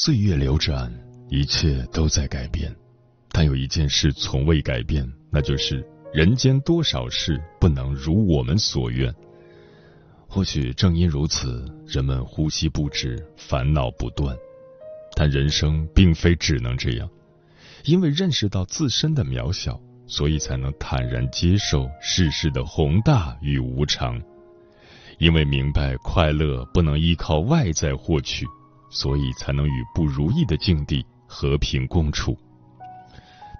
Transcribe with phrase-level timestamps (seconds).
[0.00, 0.88] 岁月流转，
[1.28, 2.72] 一切都在改变，
[3.32, 9.12] 但有一件事从未改变，那就是人间多少事不能如我们所愿。
[10.28, 14.36] 或许正因如此，人们呼吸不止，烦恼不断。
[15.16, 17.10] 但人生并非只能这样，
[17.82, 24.22] 因为认识到自身的渺小，所以才能坦然接受世事的宏大与无常。
[25.18, 28.46] 因为明白快乐不能依靠外在获取。
[28.90, 32.36] 所以才能与不如意的境地和平共处。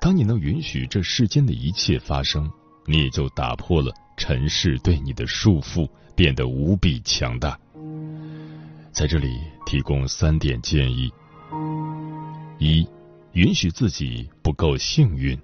[0.01, 2.51] 当你能允许这世间的一切发生，
[2.87, 7.59] 你也就打破了尘世对你的束缚，变得无比强大。
[8.93, 11.13] 在这里提供三点建议：
[12.59, 12.87] 一、
[13.33, 15.39] 允许自己不够幸运。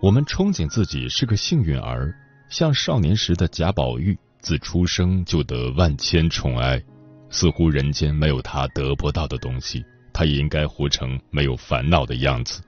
[0.00, 2.14] 我们憧憬自己是个幸运儿，
[2.48, 6.82] 像少年时的贾宝玉，自出生就得万千宠爱。
[7.30, 12.60] 似乎人间没有他得不到的东西，他也应该活成没有烦恼的样子。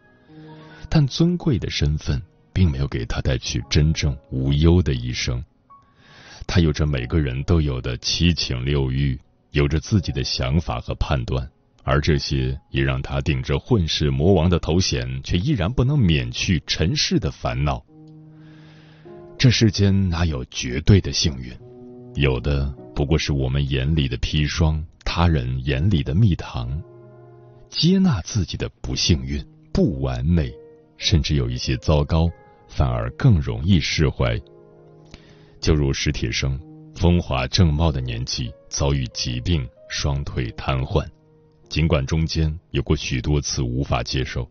[0.89, 5.43] 但尊贵的身份并没有给他带去真正无忧的一生。
[6.47, 9.19] 他有着每个人都有的七情六欲，
[9.51, 11.49] 有着自己的想法和判断，
[11.83, 17.83] 而这些也让他顶着混世魔王的头衔，却依然不能免去尘世的烦恼。
[19.39, 21.53] 这世间哪有绝对的幸运？
[22.15, 22.82] 有的。
[22.95, 26.83] 不过是我们眼里的砒霜，他人眼里的蜜糖。
[27.71, 29.43] 接纳自己的不幸运、
[29.73, 30.53] 不完美，
[30.99, 32.31] 甚至有一些糟糕，
[32.69, 34.39] 反而更容易释怀。
[35.59, 36.61] 就如史铁生，
[36.95, 41.09] 风华正茂的年纪遭遇疾病，双腿瘫痪。
[41.71, 44.47] 尽管中间有过许多次无法接受，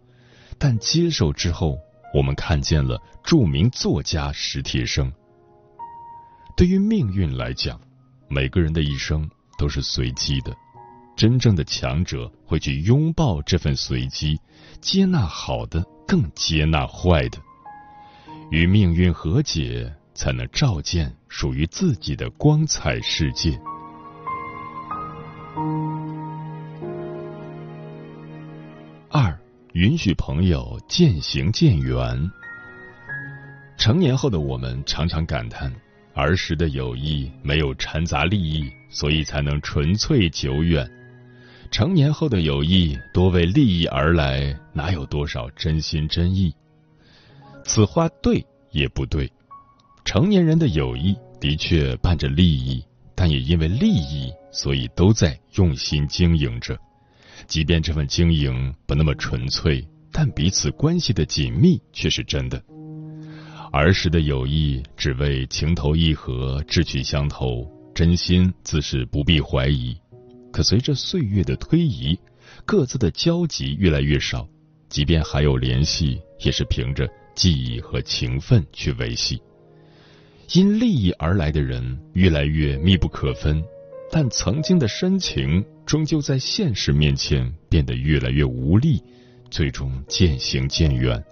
[0.58, 1.78] 但接受之后，
[2.16, 5.14] 我们看见了著名作家史铁生。
[6.58, 7.80] 对于命运来讲，
[8.34, 10.56] 每个人的一生都是随机的，
[11.18, 14.40] 真正的强者会去拥抱这份随机，
[14.80, 17.38] 接纳好的，更接纳坏的，
[18.50, 23.60] 与命运和解，才能照见属于自己的光彩世界。
[29.10, 29.38] 二，
[29.74, 32.32] 允许朋友渐行渐远。
[33.78, 35.70] 成年后的我们常常感叹。
[36.14, 40.90] 儿时的友谊没有掺杂利益，所以才能纯粹久远。
[41.72, 46.54] 成年后的友谊多为利益而来，哪有多少真心真意？
[47.64, 49.32] 此话对也不对。
[50.04, 52.84] 成年人的友谊的确伴着利益，
[53.16, 56.78] 但也因为利益，所以都在用心经营着。
[57.48, 62.62] 即便这份经营不那么纯粹，但彼此关系的紧密却是真的。
[63.72, 67.66] 儿时的友谊只为情投意合、志趣相投，
[67.96, 69.96] 真心自是不必怀疑。
[70.52, 72.20] 可随着岁月的推移，
[72.66, 74.46] 各自的交集越来越少，
[74.90, 79.42] 即便还有联系，也是凭着记忆和情分去维系。
[80.54, 83.64] 因利益而来的人越来越密不可分，
[84.12, 89.02] 但曾经的深情终究在现实面前变得越来越无力，
[89.50, 91.24] 最终渐行渐远。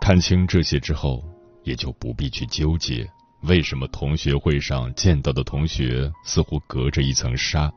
[0.00, 1.22] 看清这些之后，
[1.62, 3.08] 也就不必去纠结
[3.42, 7.72] 为什么同学会上见到的同学似乎隔着一层纱，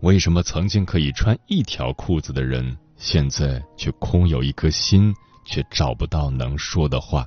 [0.00, 5.12] 为什么曾经可以穿一条裤子的人，现在却空有一颗心，
[5.44, 7.26] 却找不到能说的话。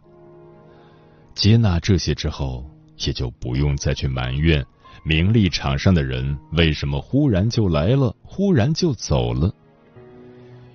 [1.34, 2.64] 接纳这些之后，
[2.98, 4.66] 也就不用再去埋怨
[5.04, 9.54] 名利场上的人为什么忽然就来了，忽然就走了。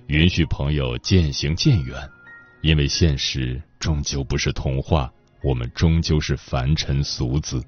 [0.07, 1.97] 允许朋友渐行渐远。
[2.63, 5.11] 因为现实终究不是童话，
[5.43, 7.61] 我们终究是凡尘俗子，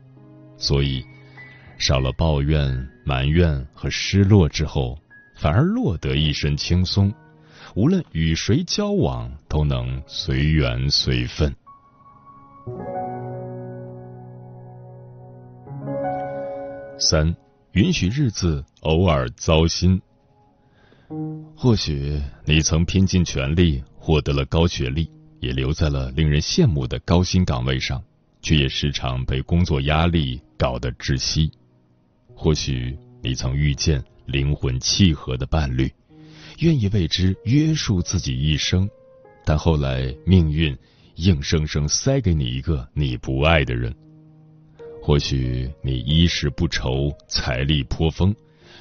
[0.57, 1.03] 所以
[1.77, 4.97] 少了抱怨、埋怨和失落之后，
[5.38, 7.13] 反而落得一身轻松。
[7.75, 11.53] 无论与谁交往，都能随缘随分。
[16.97, 17.36] 三，
[17.74, 20.01] 允许日子偶尔糟心。
[21.53, 25.10] 或许你曾拼尽全力获得了高学历，
[25.40, 28.00] 也留在了令人羡慕的高薪岗位上，
[28.40, 31.50] 却也时常被工作压力搞得窒息。
[32.36, 35.92] 或许你曾遇见灵魂契合的伴侣，
[36.60, 38.88] 愿意为之约束自己一生，
[39.44, 40.78] 但后来命运
[41.16, 43.92] 硬生生塞给你一个你不爱的人。
[45.02, 48.36] 或许你衣食不愁，财力颇丰，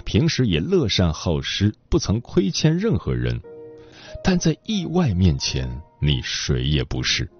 [0.04, 3.40] 平时也乐善好施，不曾亏欠任何人，
[4.24, 7.30] 但在意外面前，你谁也不是。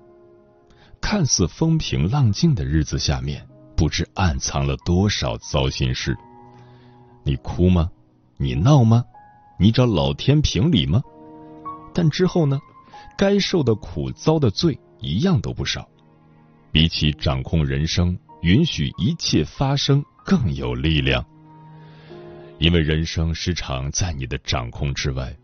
[1.01, 3.45] 看似风平浪静的日子下面，
[3.75, 6.15] 不知暗藏了多少糟心事。
[7.25, 7.91] 你哭吗？
[8.37, 9.03] 你闹吗？
[9.59, 11.03] 你找老天评理吗？
[11.95, 12.61] 但之后呢？
[13.17, 15.89] 该受的苦、遭的罪，一样都不少。
[16.71, 18.17] 比起掌控人生。
[18.43, 21.25] 允许一切发生更有力量，
[22.59, 25.35] 因为人生时常在你的掌控之外，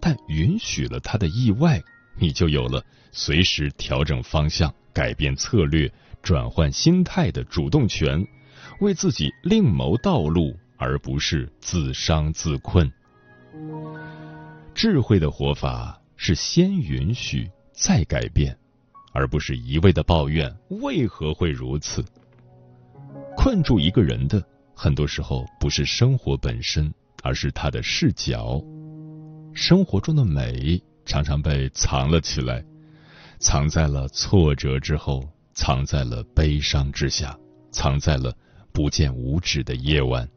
[0.00, 1.80] 但允许了他的意外，
[2.16, 5.92] 你就有了随时调整方向、改变策略、
[6.22, 8.26] 转换心态的主动权，
[8.80, 12.90] 为自己另谋道路，而不是自伤自困。
[14.74, 18.56] 智慧的活法是先允许再改变，
[19.12, 20.50] 而不是一味的抱怨
[20.82, 22.02] 为何会如此。
[23.36, 24.42] 困住一个人的，
[24.74, 26.92] 很多时候不是生活本身，
[27.22, 28.62] 而是他的视角。
[29.52, 32.64] 生活中的美常常被藏了起来，
[33.38, 37.38] 藏在了挫折之后，藏在了悲伤之下，
[37.70, 38.34] 藏在了
[38.72, 40.28] 不见五指的夜晚。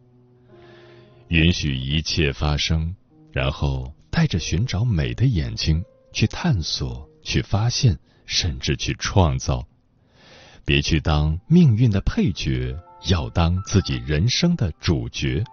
[1.29, 2.95] 允许一切发生，
[3.31, 9.65] 然后带着寻找美的眼睛去探索、去发现，甚至去创造。
[10.65, 12.75] 别去当命运的配角。
[13.09, 15.43] 要当自己人生的主角。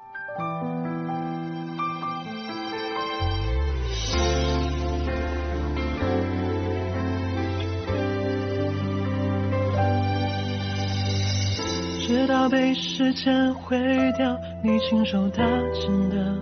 [12.40, 13.76] 直到被时间毁
[14.16, 14.34] 掉
[14.64, 15.44] 你亲手搭
[15.74, 16.38] 建的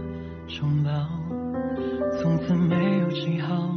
[0.46, 0.90] 城堡，
[2.20, 3.76] 从此没有记号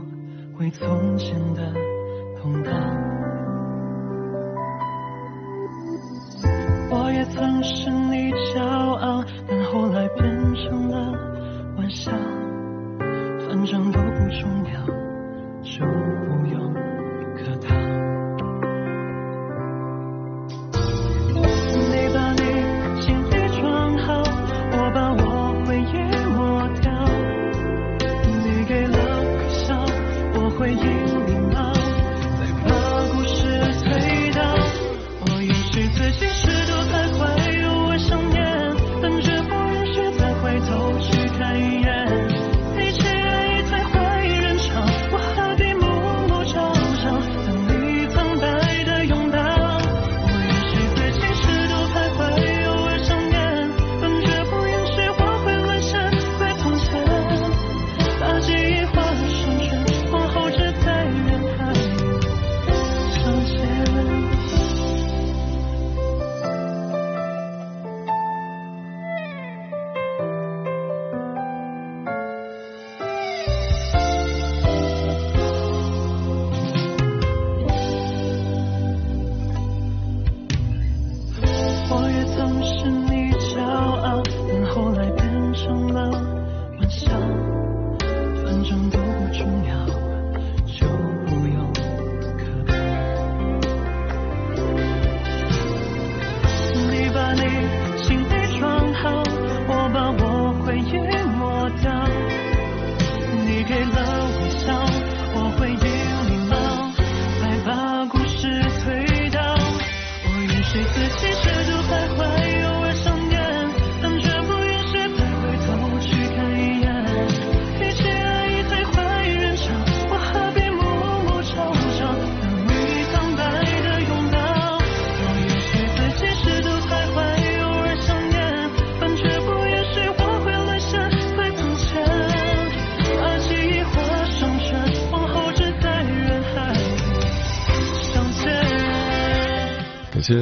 [0.53, 1.73] 回从前的
[2.39, 2.69] 通道。
[6.91, 10.23] 我也曾是你骄傲，但后来变
[10.53, 11.11] 成了
[11.75, 12.11] 玩笑。
[13.47, 14.85] 反正都不重要，
[15.63, 15.83] 就
[16.27, 16.70] 不用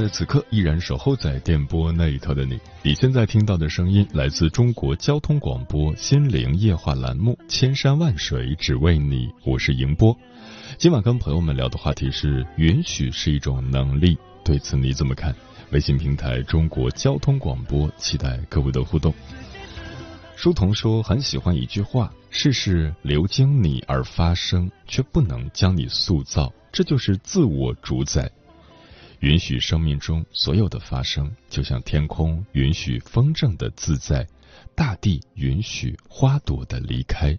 [0.09, 2.59] 此刻依然守候在电波那一头的你。
[2.81, 10.17] 你现在听到的声音来自中国交通广播心灵夜话栏目《千山万水只为你》，我是迎波。
[10.77, 15.33] 今晚跟朋友们聊的话题是：允许是一种能力，对此你怎么看？
[15.71, 19.13] 微信平台中国交通广播，期待各位的互动。
[20.35, 28.31] 书童说很喜欢一句话：“世事流经你而发生，却不能将你塑造。”这就是自我主宰。
[29.19, 34.27] 允许生命中所有的发生，就像天空允许风筝的自在，
[34.75, 37.37] 大地允许花朵的离开。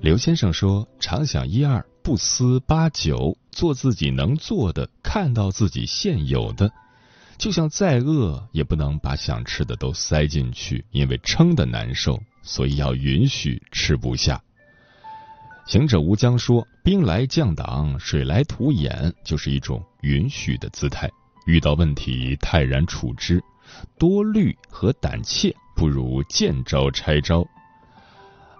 [0.00, 6.72] 刘先生说：“常想一二，不思八九，做自己能做的，看到自己现有的。
[7.36, 14.42] 就像再饿，也不能把想吃的都塞进去，因为撑的难受，所以要允许吃不下。”
[15.66, 21.06] 行者无疆说：“兵来将挡，水来土掩，就是一种允许的姿态。
[21.44, 23.44] 遇到问题泰然处之，
[23.98, 27.46] 多虑和胆怯不如见招拆招。”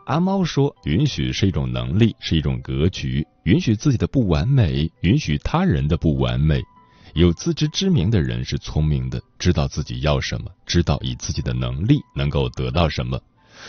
[0.04, 6.62] 阿猫说：“允许是一种能力，是一种格局，允许自己的不完美，允许他人的不完美。
[7.14, 13.18] 有自知之明的人是聪明的，知道自己要什么，知道以自己的能力能够得到什么。”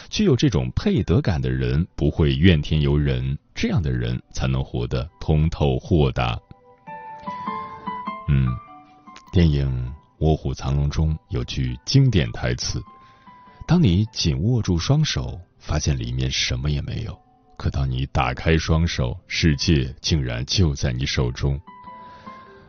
[0.09, 6.39] 具有这种配得感的人不会怨天尤人，这样的人才能活得通透豁达。
[8.27, 8.47] 嗯，
[9.31, 9.67] 电影
[10.19, 12.81] 《卧虎藏龙》中有句经典台词
[13.67, 17.13] ：“当你紧握住双手，发现里面什么也没有；
[17.57, 21.59] 可当你打开双手，世界竟然就在你手中。”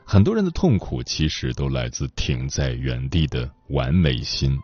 [0.05, 4.59] 很多人的痛苦其实都来自停在原地的完美心。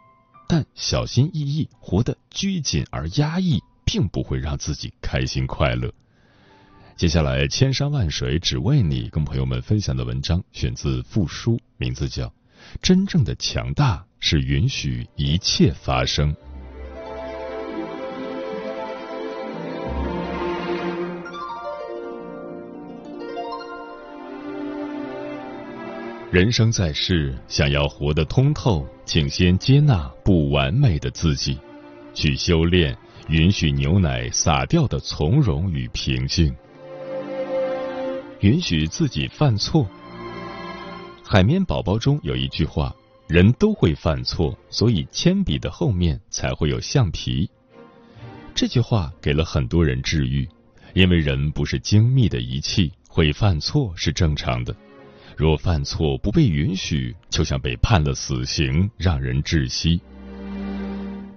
[0.48, 5.92] 但小心翼翼活得拘谨而压抑，并不会让自己开心快乐。
[6.96, 12.28] 接下来，千山万水只为你，跟朋友们分享的文章选自复书，名字叫
[12.80, 16.32] 《真正的强大是允许一切发生》。
[26.32, 31.56] 人生在世，想要活得通透，请先接纳不完美的自己，
[32.14, 32.96] 去修炼，
[33.28, 36.52] 允许牛奶洒掉的从容与平静，
[38.40, 39.88] 允许自己犯错。
[41.22, 42.92] 海绵宝宝中有一句话
[43.28, 47.48] ：“人都会犯错，所以铅笔的后面才会有橡皮。”
[48.52, 50.46] 这句话给了很多人治愈，
[50.92, 54.74] 因为人不是精密的仪器，会犯错是正常的。
[55.36, 60.00] 若犯错不被允许，就像被判了死刑，让人窒息。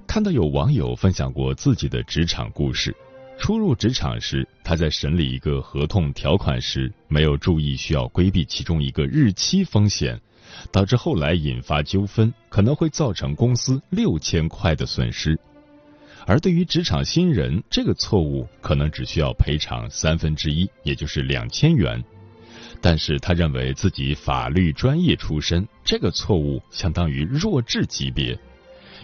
[0.07, 2.95] 看到有网友分享过自己的职场故事：
[3.37, 10.17] 初入职场时，他在审理一个合同条款时，没有注意需要规避其中一个日期风险，
[10.71, 15.37] 导致后来引发纠纷，可能会造成公司六千块的损失。
[16.25, 22.01] 而对于职场新人，这个错误可能只需要赔偿三分之一，也就是两千元。
[22.81, 28.39] 但是他认为自己法律专业出身，这个错误相当于弱智级别，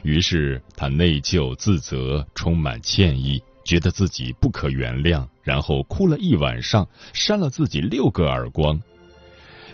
[0.03, 8.81] 于是他内疚自责，充满歉意，觉得自己不可原谅，然后哭了一晚上，扇了自己六个耳光。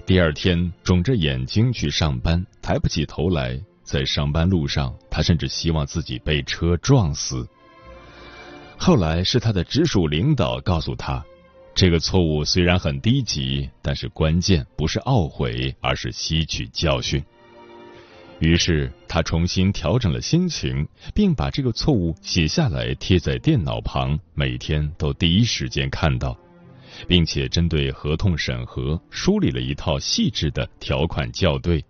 [0.03, 7.47] 第二天肿着眼睛去上班，抬不起头来，在上班路上，他甚至希望自己被车撞死。
[8.77, 11.23] 后来是他的直属领导告诉他。
[11.73, 17.23] 这个错误虽然很低级，但是关键不是懊悔，而是吸取教训。
[18.39, 26.37] 于是他重新调整了心情，并把这个错误写下来贴在电脑旁，每天都第一时间看到，
[27.07, 31.83] 并且针对合同审核梳理了一套细致的条款校对，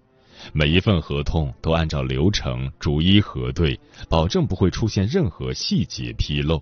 [0.53, 6.61] 每一份合同都按照流程逐一核对，保证不会出现任何细节纰漏。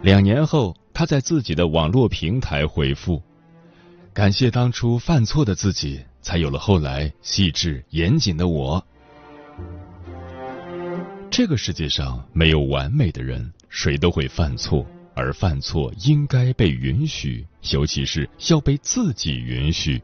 [0.00, 0.74] 两年后。
[0.94, 3.22] 他在自己的网络平台回复
[4.12, 8.84] ：“感谢当初犯错的自己，才有了后来细致严谨的我。”
[11.30, 20.02] 这个世界上没有完美的人，谁都会犯错，而犯错应该被允许，尤其是要被自己允许。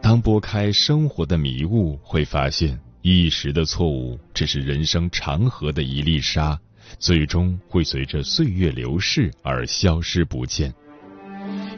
[0.00, 6.58] 当拨开生活的迷雾，会发现一时的错误只是人生长河的一粒沙。
[6.98, 10.72] 最终会随着岁月流逝而消失不见。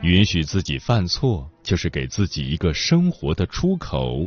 [0.02, 4.26] 允许自己犯错，就是给自己一个生活的出口。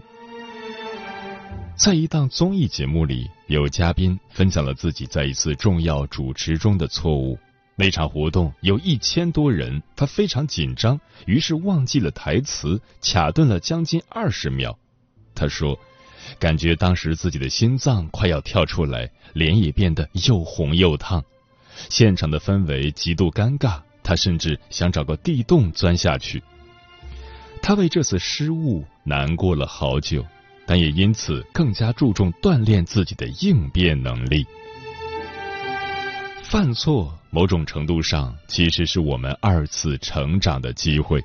[1.76, 7.38] 在一档综艺节目里，有嘉宾分享了自己在一次重要主持中的错误。
[7.76, 14.78] 那场活动有一千多人，他非常紧张，于是忘记了台词，卡顿了将近二十秒。
[15.34, 15.80] 他说
[16.40, 21.24] ：“感觉当时自己的心脏快要跳出来，脸也变得又红又烫，
[21.90, 26.42] 现场的氛围极度尴尬，他甚至想找个地洞钻下去。”
[27.62, 30.26] 他为这次失误难过了好久，
[30.66, 34.46] 但也因此更加注重锻炼自己的应变能力。
[36.44, 41.24] 犯错，某种程度上其实是我们二次成长的机会，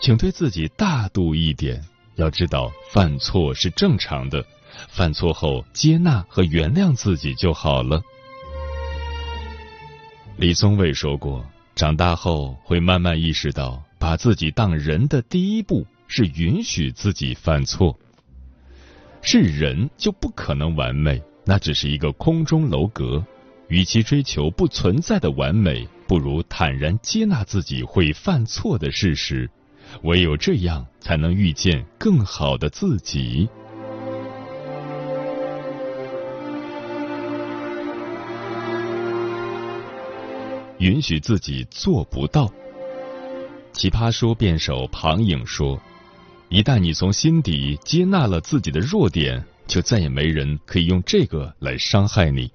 [0.00, 1.80] 请对自己大度一点。
[2.16, 4.44] 要知道，犯错是正常的，
[4.88, 8.00] 犯错后接纳和原谅自己就好了。
[10.36, 11.44] 李宗伟说过，
[11.74, 17.98] 长大后会慢慢意识到，把自己当人的第一步是允许自己犯错。
[19.22, 23.24] 是人就不可能完美，那只是一个空中楼阁。
[23.68, 29.50] 与其追求不存在的完美，不如坦然接纳自己会犯错的事实。
[30.02, 33.48] 唯有这样，才能遇见更好的自己。
[40.78, 42.52] 允许自己做不到。
[43.72, 45.80] 奇葩说辩手庞颖说
[46.50, 52.52] ：“一旦你从心底接纳了自己的弱点，就再也没人可以用这个来伤害你。”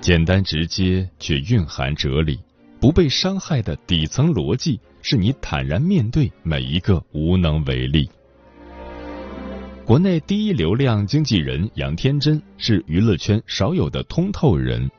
[0.00, 2.38] 简单直接却蕴含哲理，
[2.78, 8.08] 不被伤害的底层逻辑是你坦然面对每一个无能为力。
[9.84, 14.90] 国内第一流量经纪人杨天真是娱乐圈少有的通透人，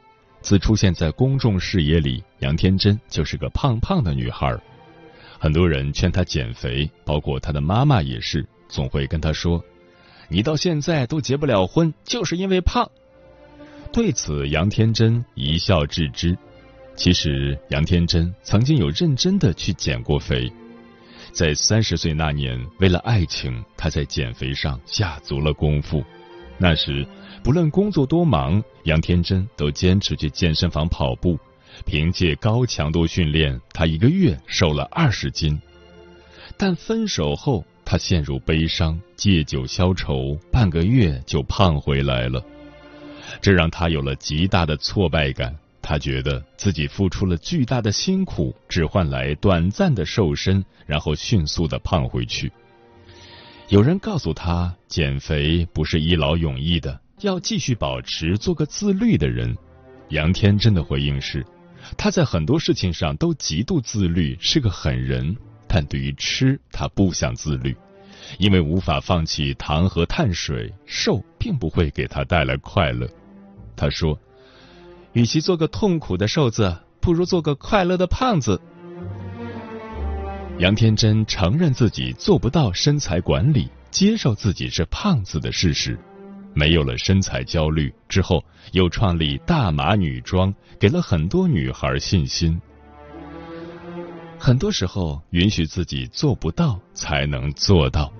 [0.42, 4.56] 自出现在公众视野里，杨天真就是个胖胖的女孩。
[5.40, 9.64] 很多人劝她减肥，包括她的妈妈也是，总会跟她说
[10.30, 12.88] ：“你到现在都结不了婚，就是因为胖。”
[13.92, 16.38] 对此，杨天真一笑置之。
[16.96, 20.52] 其实，杨天真曾经有认真的去减过肥，
[21.34, 26.04] 在三十岁那年，为了爱情，他在减肥上下足了功夫。
[26.58, 27.06] 那时，
[27.44, 31.38] 不论工作多忙，杨天真都坚持去健身房跑步。
[31.86, 35.60] 凭借高强度训练，他一个月瘦了二十斤。
[36.56, 42.42] 但分手后，他陷入悲伤，借酒消愁，半个月就胖回来了。
[43.42, 45.54] 这让他有了极大的挫败感，
[45.88, 52.52] 他觉得自己付出了巨大的辛苦，只换来短暂的瘦身，然后迅速的胖回去。
[53.70, 59.56] 有人告诉他，减肥不是一劳永逸的，要继续保持，做个自律的人。
[60.10, 61.46] 杨天真的回应是，
[61.96, 67.78] 他在很多事情上都极度自律，是个狠人，但对于吃，他不想自律。
[68.40, 73.08] 因为无法放弃糖和碳水，瘦并不会给他带来快乐。
[73.76, 74.20] 他说
[75.16, 78.60] ：“与其做个痛苦的瘦子，不如做个快乐的胖子。”
[80.60, 85.98] 杨天真承认自己做不到身材管理，接受自己是胖子的事实，
[86.54, 92.60] 没有了身材焦虑之后，又创立大码女装，给了很多女孩信心。
[94.38, 98.12] 很多时候，允许自己做不到，才能做到。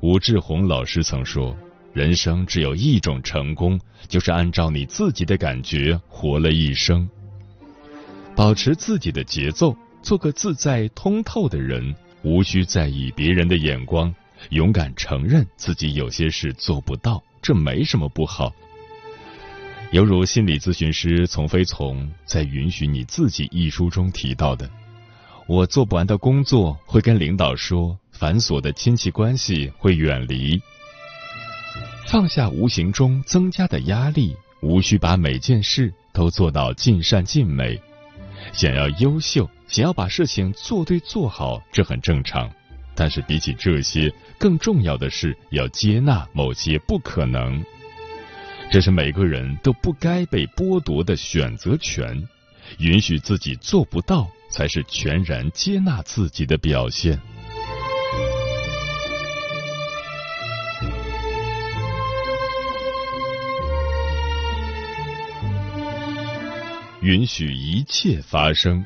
[0.00, 1.56] 武志红老师曾说
[1.92, 7.08] ：“人生只有一种成功，就是按照你自己的感觉活了一生。
[8.36, 14.14] 保持自己的节奏，做个自在通透的人，无需在意别人的眼光，
[14.50, 18.52] 勇敢承认自己有些事做不到，这没什么不好。”
[19.90, 24.70] 犹如心理咨询师丛飞从在《允许你自己》一书中提到的。
[25.46, 30.60] 我做不完的工作会跟领导说，繁琐的亲戚关系会远离。
[32.10, 37.78] 放下无形中增加的压力，无需把每件事都做到尽善尽美。
[38.52, 42.50] 想要优秀，想要把事情做对做好，这很正常。
[42.94, 47.62] 但是比起这些，更重要的是要接纳某些不可能。
[48.70, 52.26] 这是每个人都不该被剥夺的选择权，
[52.78, 54.28] 允许自己做不到。
[54.50, 57.20] 才是全然接纳自己的表现。
[67.08, 68.84] 允许一切发生。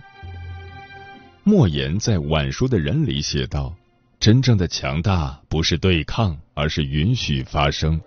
[1.43, 3.75] 莫言在晚熟的人里写道
[4.21, 8.01] ：“真正的强大不是对抗，而是允许发生。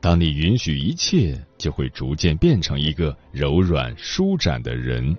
[0.00, 5.16] 当你允许一切，就会逐渐变成一个柔软舒展的人。”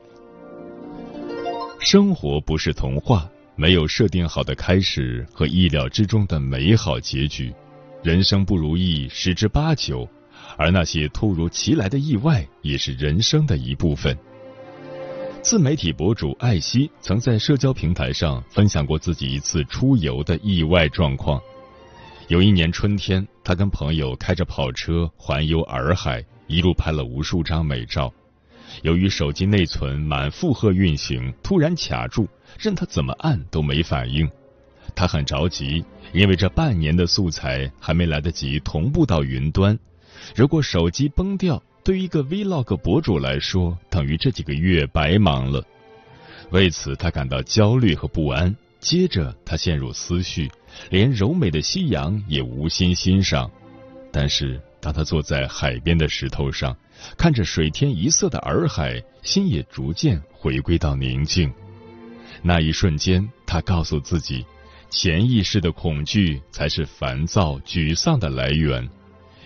[1.79, 3.25] 生活不是童话，
[3.55, 7.53] 没有设定好的开始和意料之中的美好结局。
[8.03, 10.05] 人生不如意十之八九，
[10.57, 14.13] 而那些突如其来的意外也是人生的一部分。
[15.43, 21.39] 自媒体博主艾希曾在社交平台上分享过自己一次出游的意外状况。
[22.29, 28.11] 有一年春天，他跟朋友开着跑车环游洱海，一路拍了无数张美照。
[28.83, 32.25] 由于手机内存满负荷运行，突然卡住，
[32.57, 34.27] 任他怎么按都没反应。
[34.95, 39.77] 他很着急，因为这半年的素材还没来得及同步到云端。
[40.37, 45.61] 如果手机崩掉，对于一个 Vlog 博主来说，等于这几个月白忙了。
[46.51, 48.55] 为此，他感到焦虑和不安。
[48.79, 50.49] 接着，他陷入思绪，
[50.89, 53.51] 连柔美的夕阳也无心欣赏。
[54.13, 56.75] 但是，当他坐在海边的石头上，
[57.17, 61.51] 看着水天一色的洱海，心也逐渐回归到宁静。
[62.41, 64.45] 那一瞬间，他告诉自己，
[64.89, 68.89] 潜意识的恐惧才是烦躁、沮丧的来源，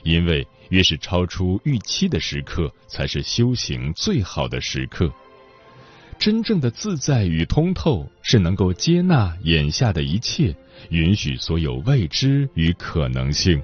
[0.03, 0.47] 因为。
[0.69, 5.11] 越是超出预期的时刻，才是修行最好的时刻。
[6.19, 10.55] 真正的自在与通透，是能够接纳眼下的一切，
[10.89, 13.61] 允许所有未知与可能性。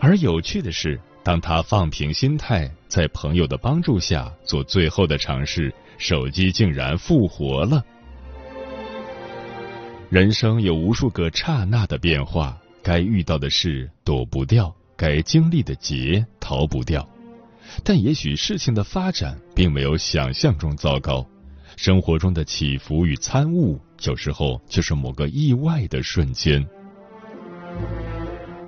[0.00, 7.82] 而有趣的是，当他放平心态，在朋友的帮助下做最后的尝试，手机竟然复活了。
[10.10, 14.74] 人生有无数个刹那的变化，该遇到的事躲不掉。
[14.96, 17.08] 该经历的劫逃不掉，
[17.82, 21.26] 但也许事情的发展并没有想象中糟糕。
[21.76, 26.64] 生活中的起伏与参悟，有时候就是某个意外的瞬间。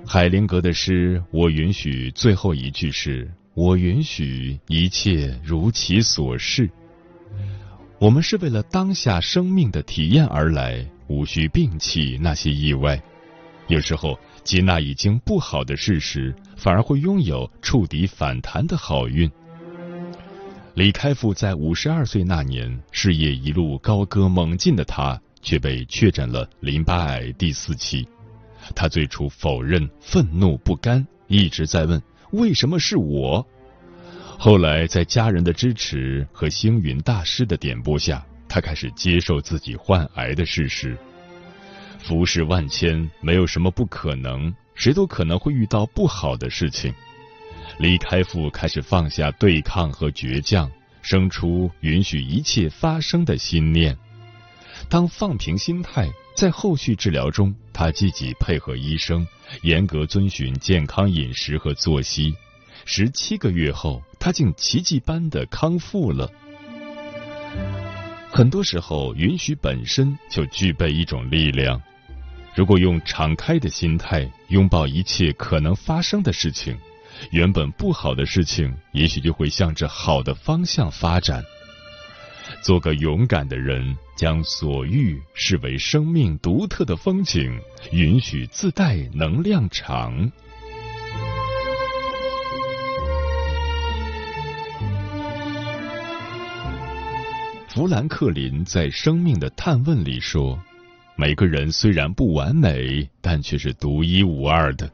[0.05, 6.69] 海灵格的诗，我允许最后一句是：我允许一切如其所是。
[7.99, 13.01] 我们是为了当下生命的体验而来，无需摒弃那些意外。
[13.67, 14.19] 有时候。
[14.47, 19.29] 接纳已经不好的事实，反而会拥有触底反弹的好运。
[20.73, 28.07] 李开复在五十二岁那年，事业一路高歌猛进的他，却被确诊了淋巴癌第四期。
[28.73, 33.45] 他最初否认、愤怒不甘，一直在问为什么是我。
[34.37, 40.97] 后来在家人的支持和星云大师的点拨下，他开始接受自己患癌的事实。
[42.07, 46.93] 浮世万千，没有什么不可能，谁都可能会遇到不好的事情。
[47.79, 53.97] 李开复开始放下对抗和倔强，生出允许一切发生的心念。
[54.87, 59.27] 当放平心态，在后续治疗中，他积极配合医生，
[59.63, 62.33] 严格遵循健康饮食和作息。
[62.85, 66.31] 十七个月后，他竟奇迹般的康复了。
[68.31, 71.81] 很多时候，允许本身就具备一种力量。
[72.57, 76.75] 如果用敞开的心态拥抱一切可能发生的事情，
[77.29, 81.43] 原本不好的事情也许就会向着好的方向发展。
[82.63, 87.55] 做个勇敢的人，将所遇视为生命独特的风景，
[87.91, 90.31] 允许自带能量场。
[97.69, 100.59] 富兰克林在《生命的探问》里说。
[101.19, 104.87] 每个人虽然不完美，但却是独一无二的。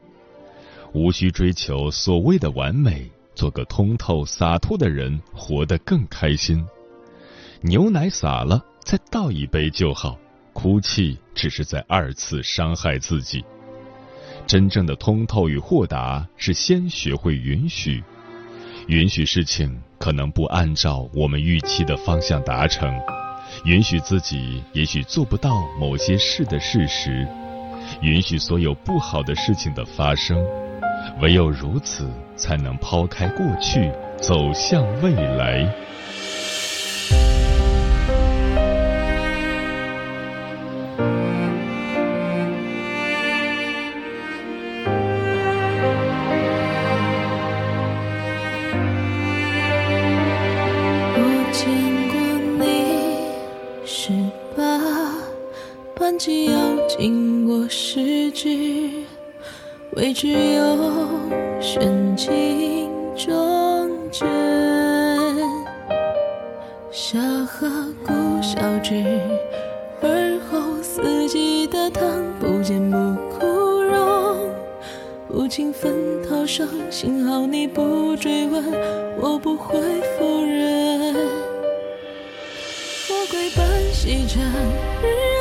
[0.93, 6.65] 无需追求所谓的完美，做个通透洒脱的人，活得更开心。
[7.59, 10.17] 牛奶洒了，再倒一杯就好。
[10.53, 13.43] 哭泣只是在二次伤害自己。
[14.47, 18.01] 真正的通透与豁达，是先学会允许，
[18.88, 22.93] 允许事情可能不按照我们预期的方向达成。
[23.66, 27.28] 允许自己也许做不到某些事的事实，
[28.02, 30.38] 允许所有不好的事情的发生，
[31.22, 35.74] 唯有如此，才能抛开过去，走向未来。
[66.93, 67.67] 下河
[68.06, 68.53] 顾小
[68.84, 68.93] 舟
[69.99, 73.47] 而后四季的汤不见不枯
[73.82, 74.47] 荣。
[75.27, 78.63] 不勤分逃生幸好你不追问
[79.19, 79.82] 我不会
[80.19, 81.15] 否认。
[83.10, 84.39] 我跪般西征
[85.01, 85.33] 日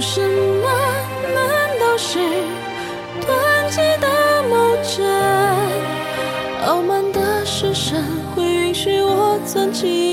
[0.00, 0.68] 什么？
[1.34, 2.18] 难道是
[3.26, 5.04] 断机的某针？
[6.66, 10.07] 傲慢的是神会允许我钻进？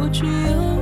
[0.00, 0.77] 我只有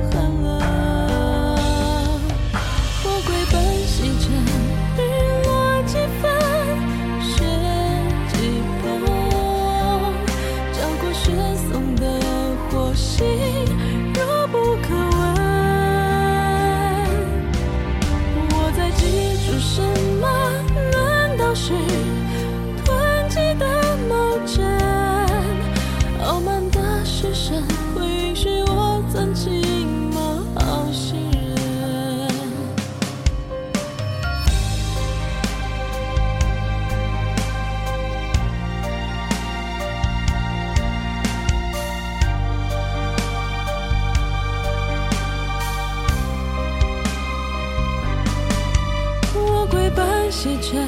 [50.29, 50.81] 细针，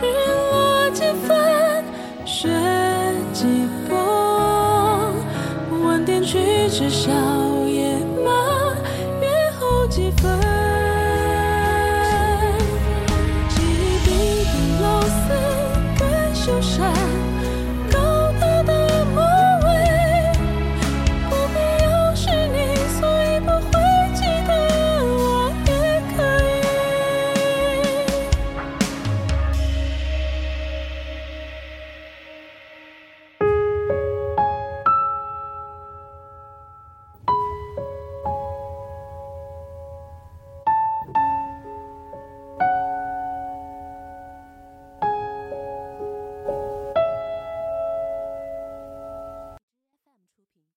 [0.00, 0.06] 日
[0.52, 1.84] 落几分，
[2.24, 2.48] 雪
[3.32, 3.44] 几
[3.88, 3.96] 崩，
[5.84, 7.47] 晚点去知晓。